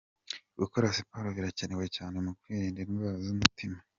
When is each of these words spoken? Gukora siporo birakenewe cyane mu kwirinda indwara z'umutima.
Gukora 0.59 0.95
siporo 0.97 1.27
birakenewe 1.37 1.85
cyane 1.95 2.15
mu 2.25 2.31
kwirinda 2.39 2.79
indwara 2.83 3.17
z'umutima. 3.25 3.77